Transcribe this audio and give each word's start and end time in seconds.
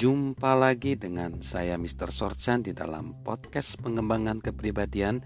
Jumpa 0.00 0.56
lagi 0.56 0.96
dengan 0.96 1.44
saya 1.44 1.76
Mr. 1.76 2.08
Sorchan 2.08 2.64
di 2.64 2.72
dalam 2.72 3.20
podcast 3.20 3.76
pengembangan 3.84 4.40
kepribadian 4.40 5.20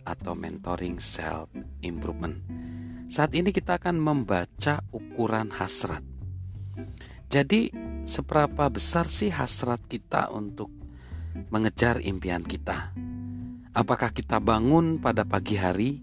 atau 0.00 0.32
mentoring 0.32 0.96
self 0.96 1.52
improvement. 1.84 2.32
Saat 3.04 3.36
ini 3.36 3.52
kita 3.52 3.76
akan 3.76 4.00
membaca 4.00 4.80
ukuran 4.96 5.52
hasrat. 5.52 6.00
Jadi, 7.28 7.68
seberapa 8.08 8.72
besar 8.72 9.12
sih 9.12 9.28
hasrat 9.28 9.84
kita 9.92 10.32
untuk 10.32 10.72
mengejar 11.52 12.00
impian 12.00 12.48
kita? 12.48 12.96
Apakah 13.76 14.08
kita 14.08 14.40
bangun 14.40 15.04
pada 15.04 15.28
pagi 15.28 15.60
hari 15.60 16.00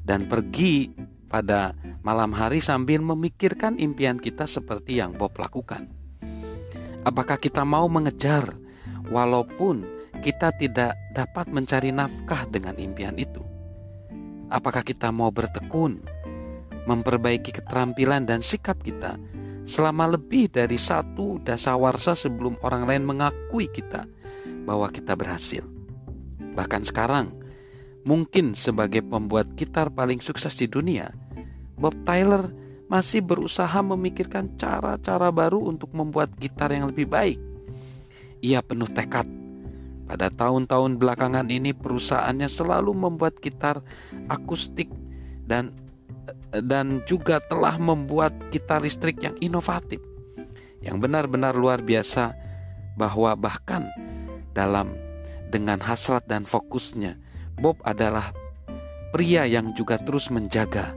dan 0.00 0.24
pergi 0.24 0.88
pada 1.28 1.76
malam 2.00 2.32
hari 2.32 2.64
sambil 2.64 3.04
memikirkan 3.04 3.76
impian 3.76 4.16
kita 4.16 4.48
seperti 4.48 5.04
yang 5.04 5.12
Bob 5.20 5.36
lakukan? 5.36 6.01
Apakah 7.02 7.34
kita 7.34 7.66
mau 7.66 7.90
mengejar 7.90 8.46
walaupun 9.10 9.82
kita 10.22 10.54
tidak 10.54 10.94
dapat 11.10 11.50
mencari 11.50 11.90
nafkah 11.90 12.46
dengan 12.46 12.78
impian 12.78 13.18
itu? 13.18 13.42
Apakah 14.46 14.86
kita 14.86 15.10
mau 15.10 15.34
bertekun, 15.34 15.98
memperbaiki 16.86 17.58
keterampilan 17.58 18.22
dan 18.22 18.38
sikap 18.38 18.78
kita 18.86 19.18
selama 19.66 20.14
lebih 20.14 20.46
dari 20.46 20.78
satu 20.78 21.42
dasawarsa 21.42 22.14
sebelum 22.14 22.54
orang 22.62 22.86
lain 22.86 23.02
mengakui 23.02 23.66
kita 23.66 24.06
bahwa 24.62 24.86
kita 24.86 25.18
berhasil? 25.18 25.66
Bahkan 26.54 26.86
sekarang, 26.86 27.34
mungkin 28.06 28.54
sebagai 28.54 29.02
pembuat 29.02 29.58
gitar 29.58 29.90
paling 29.90 30.22
sukses 30.22 30.54
di 30.54 30.70
dunia, 30.70 31.10
Bob 31.74 31.98
Tyler 32.06 32.46
masih 32.92 33.24
berusaha 33.24 33.80
memikirkan 33.80 34.52
cara-cara 34.60 35.32
baru 35.32 35.64
untuk 35.64 35.96
membuat 35.96 36.28
gitar 36.36 36.68
yang 36.76 36.92
lebih 36.92 37.08
baik. 37.08 37.40
Ia 38.44 38.60
penuh 38.60 38.92
tekad. 38.92 39.24
Pada 40.04 40.28
tahun-tahun 40.28 41.00
belakangan 41.00 41.48
ini 41.48 41.72
perusahaannya 41.72 42.52
selalu 42.52 42.92
membuat 42.92 43.40
gitar 43.40 43.80
akustik 44.28 44.92
dan 45.48 45.72
dan 46.52 47.00
juga 47.08 47.40
telah 47.40 47.80
membuat 47.80 48.36
gitar 48.52 48.84
listrik 48.84 49.24
yang 49.24 49.32
inovatif. 49.40 50.04
Yang 50.84 51.00
benar-benar 51.00 51.56
luar 51.56 51.80
biasa 51.80 52.36
bahwa 53.00 53.32
bahkan 53.40 53.88
dalam 54.52 54.92
dengan 55.48 55.80
hasrat 55.80 56.28
dan 56.28 56.44
fokusnya 56.44 57.16
Bob 57.56 57.80
adalah 57.88 58.36
pria 59.16 59.48
yang 59.48 59.72
juga 59.72 59.96
terus 59.96 60.28
menjaga 60.28 60.92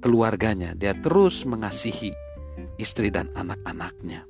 keluarganya. 0.00 0.72
Dia 0.74 0.96
terus 0.96 1.44
mengasihi 1.44 2.12
istri 2.80 3.12
dan 3.12 3.28
anak-anaknya. 3.36 4.24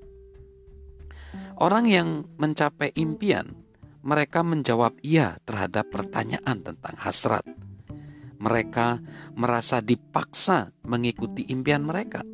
Orang 1.61 1.87
yang 1.87 2.25
mencapai 2.41 2.91
impian, 2.97 3.53
mereka 4.01 4.41
menjawab 4.41 4.97
iya 5.05 5.37
terhadap 5.45 5.93
pertanyaan 5.93 6.65
tentang 6.65 6.97
hasrat. 6.99 7.45
Mereka 8.41 9.05
merasa 9.37 9.85
dipaksa 9.85 10.73
mengikuti 10.89 11.45
impian 11.53 11.85
mereka. 11.85 12.25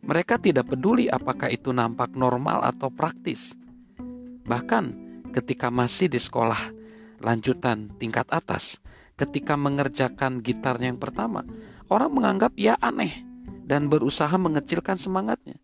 Mereka 0.00 0.40
tidak 0.40 0.72
peduli 0.72 1.12
apakah 1.12 1.52
itu 1.52 1.68
nampak 1.76 2.16
normal 2.16 2.64
atau 2.64 2.88
praktis. 2.88 3.52
Bahkan 4.48 4.84
ketika 5.36 5.68
masih 5.68 6.08
di 6.08 6.16
sekolah 6.16 6.72
lanjutan 7.20 7.92
tingkat 8.00 8.24
atas, 8.32 8.80
ketika 9.18 9.58
mengerjakan 9.58 10.38
gitar 10.38 10.78
yang 10.78 10.96
pertama, 10.96 11.42
orang 11.90 12.14
menganggap 12.14 12.54
ia 12.54 12.78
aneh 12.78 13.26
dan 13.66 13.90
berusaha 13.90 14.30
mengecilkan 14.38 14.94
semangatnya. 14.94 15.58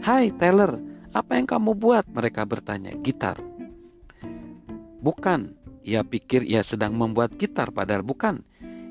Hai 0.00 0.30
Taylor, 0.30 0.78
apa 1.10 1.34
yang 1.34 1.50
kamu 1.50 1.74
buat? 1.74 2.06
Mereka 2.06 2.46
bertanya, 2.46 2.94
gitar. 3.02 3.42
Bukan, 5.02 5.58
ia 5.82 6.06
pikir 6.06 6.46
ia 6.46 6.62
sedang 6.62 6.94
membuat 6.94 7.34
gitar 7.34 7.74
padahal 7.74 8.06
bukan. 8.06 8.46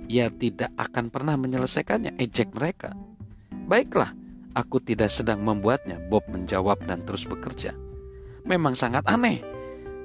Ia 0.05 0.29
tidak 0.29 0.69
akan 0.77 1.09
pernah 1.09 1.33
menyelesaikannya, 1.39 2.19
ejek 2.21 2.53
mereka. 2.53 2.93
Baiklah, 3.65 4.13
aku 4.53 4.77
tidak 4.83 5.09
sedang 5.09 5.41
membuatnya, 5.41 5.97
Bob 5.97 6.27
menjawab 6.29 6.83
dan 6.85 7.01
terus 7.07 7.25
bekerja. 7.25 7.73
Memang 8.45 8.77
sangat 8.77 9.01
aneh, 9.09 9.41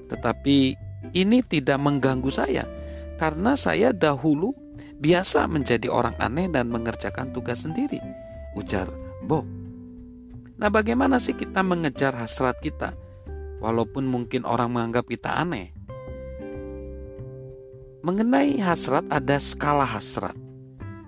tetapi 0.09 0.73
ini 1.13 1.45
tidak 1.45 1.77
mengganggu 1.77 2.33
saya 2.33 2.65
karena 3.21 3.53
saya 3.53 3.93
dahulu 3.93 4.57
biasa 4.97 5.45
menjadi 5.45 5.93
orang 5.93 6.17
aneh 6.17 6.49
dan 6.49 6.73
mengerjakan 6.73 7.29
tugas 7.37 7.69
sendiri, 7.69 8.01
ujar 8.57 8.89
Bob. 9.29 9.45
Nah, 10.57 10.73
bagaimana 10.73 11.21
sih 11.21 11.37
kita 11.37 11.61
mengejar 11.61 12.17
hasrat 12.17 12.57
kita, 12.65 12.97
walaupun 13.61 14.09
mungkin 14.09 14.49
orang 14.49 14.73
menganggap 14.73 15.05
kita 15.05 15.37
aneh? 15.37 15.77
Mengenai 18.01 18.57
hasrat, 18.57 19.05
ada 19.13 19.37
skala 19.37 19.85
hasrat. 19.85 20.33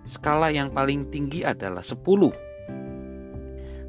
Skala 0.05 0.53
yang 0.53 0.69
paling 0.69 1.09
tinggi 1.09 1.49
adalah 1.49 1.81
10. 1.81 1.97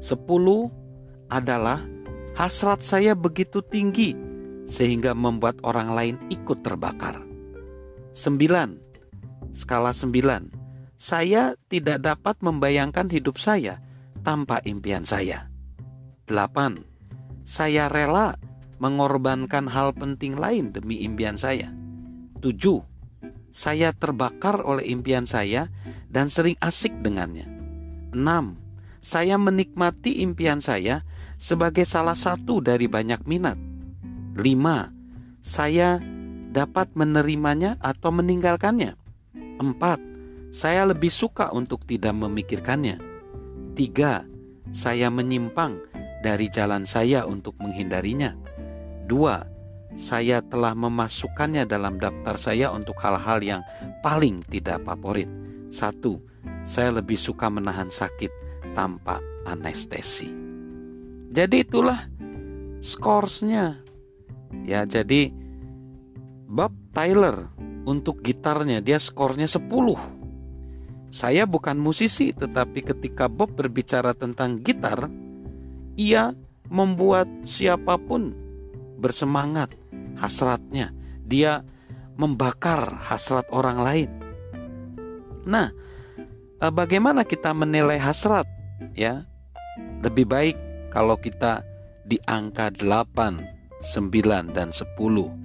adalah 1.28 1.84
hasrat 2.32 2.80
saya 2.80 3.12
begitu 3.12 3.60
tinggi 3.60 4.16
sehingga 4.64 5.12
membuat 5.12 5.60
orang 5.60 5.92
lain 5.92 6.16
ikut 6.32 6.64
terbakar. 6.64 7.33
9 8.14 8.84
skala 9.50 9.90
9. 9.90 10.14
Saya 10.94 11.58
tidak 11.66 12.02
dapat 12.06 12.38
membayangkan 12.42 13.10
hidup 13.10 13.42
saya 13.42 13.82
tanpa 14.22 14.62
impian 14.62 15.02
saya. 15.02 15.50
8. 16.30 16.78
Saya 17.42 17.90
rela 17.90 18.38
mengorbankan 18.78 19.66
hal 19.66 19.92
penting 19.98 20.38
lain 20.38 20.70
demi 20.70 21.02
impian 21.02 21.34
saya. 21.34 21.74
7. 22.38 22.54
Saya 23.54 23.90
terbakar 23.94 24.62
oleh 24.62 24.86
impian 24.90 25.26
saya 25.26 25.70
dan 26.06 26.30
sering 26.30 26.54
asik 26.62 26.94
dengannya. 27.02 27.46
6. 28.14 28.14
Saya 29.02 29.36
menikmati 29.36 30.24
impian 30.24 30.64
saya 30.64 31.02
sebagai 31.36 31.84
salah 31.84 32.16
satu 32.16 32.62
dari 32.64 32.86
banyak 32.86 33.26
minat. 33.26 33.58
5. 34.38 35.42
Saya 35.44 36.00
dapat 36.54 36.94
menerimanya 36.94 37.74
atau 37.82 38.14
meninggalkannya. 38.14 38.94
Empat, 39.58 39.98
saya 40.54 40.86
lebih 40.86 41.10
suka 41.10 41.50
untuk 41.50 41.82
tidak 41.82 42.14
memikirkannya. 42.14 43.02
Tiga, 43.74 44.22
saya 44.70 45.10
menyimpang 45.10 45.82
dari 46.22 46.46
jalan 46.46 46.86
saya 46.86 47.26
untuk 47.26 47.58
menghindarinya. 47.58 48.38
Dua, 49.10 49.42
saya 49.98 50.38
telah 50.46 50.78
memasukkannya 50.78 51.66
dalam 51.66 51.98
daftar 51.98 52.38
saya 52.38 52.70
untuk 52.70 52.94
hal-hal 53.02 53.42
yang 53.42 53.62
paling 54.06 54.38
tidak 54.46 54.78
favorit. 54.86 55.26
Satu, 55.74 56.22
saya 56.62 56.94
lebih 56.94 57.18
suka 57.18 57.50
menahan 57.50 57.90
sakit 57.90 58.30
tanpa 58.78 59.18
anestesi. 59.42 60.30
Jadi 61.34 61.66
itulah 61.66 61.98
scoresnya. 62.78 63.82
Ya, 64.62 64.86
jadi 64.86 65.34
Bob 66.54 66.70
Tyler 66.94 67.50
untuk 67.82 68.22
gitarnya 68.22 68.78
dia 68.78 69.02
skornya 69.02 69.50
10. 69.50 69.66
Saya 71.10 71.50
bukan 71.50 71.74
musisi 71.82 72.30
tetapi 72.30 72.78
ketika 72.86 73.26
Bob 73.26 73.58
berbicara 73.58 74.14
tentang 74.14 74.62
gitar, 74.62 75.10
ia 75.98 76.30
membuat 76.70 77.26
siapa 77.42 77.98
pun 77.98 78.30
bersemangat 79.02 79.74
hasratnya. 80.14 80.94
Dia 81.26 81.66
membakar 82.14 83.02
hasrat 83.02 83.50
orang 83.50 83.78
lain. 83.82 84.10
Nah, 85.50 85.74
eh, 86.62 86.70
bagaimana 86.70 87.26
kita 87.26 87.50
menilai 87.50 87.98
hasrat? 87.98 88.46
Ya, 88.94 89.26
lebih 90.06 90.30
baik 90.30 90.54
kalau 90.94 91.18
kita 91.18 91.66
di 92.06 92.22
angka 92.30 92.70
8, 92.70 93.42
9 93.82 94.54
dan 94.54 94.70
10 94.70 95.44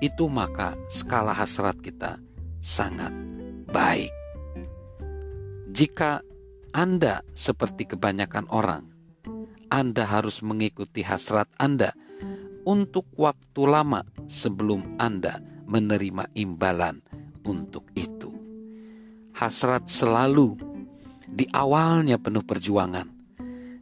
itu 0.00 0.26
maka 0.32 0.76
skala 0.88 1.36
hasrat 1.36 1.76
kita 1.80 2.16
sangat 2.64 3.12
baik. 3.68 4.12
Jika 5.70 6.24
Anda 6.74 7.22
seperti 7.32 7.94
kebanyakan 7.94 8.50
orang, 8.50 8.84
Anda 9.70 10.04
harus 10.08 10.42
mengikuti 10.42 11.04
hasrat 11.04 11.46
Anda 11.60 11.94
untuk 12.66 13.06
waktu 13.16 13.62
lama 13.64 14.02
sebelum 14.26 14.98
Anda 14.98 15.38
menerima 15.68 16.32
imbalan 16.34 17.00
untuk 17.46 17.88
itu. 17.94 18.34
Hasrat 19.36 19.86
selalu 19.86 20.58
di 21.30 21.46
awalnya 21.54 22.18
penuh 22.18 22.42
perjuangan 22.42 23.08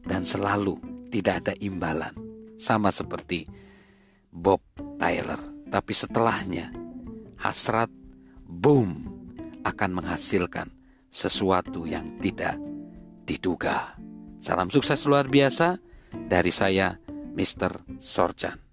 dan 0.04 0.22
selalu 0.22 0.76
tidak 1.08 1.42
ada 1.42 1.54
imbalan, 1.64 2.12
sama 2.60 2.92
seperti 2.92 3.48
Bob 4.28 4.60
Tyler. 5.00 5.57
Tapi 5.68 5.92
setelahnya, 5.92 6.72
hasrat 7.36 7.92
boom 8.48 9.04
akan 9.64 9.90
menghasilkan 10.00 10.72
sesuatu 11.12 11.84
yang 11.84 12.16
tidak 12.20 12.56
diduga. 13.28 13.96
Salam 14.40 14.72
sukses 14.72 15.04
luar 15.04 15.28
biasa 15.28 15.76
dari 16.28 16.52
saya, 16.52 16.96
Mr. 17.36 18.00
Sorjan. 18.00 18.67